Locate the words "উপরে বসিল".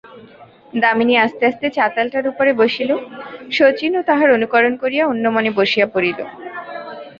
2.27-2.89